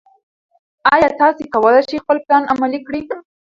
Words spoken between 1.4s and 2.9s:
کولی شې خپل پلان عملي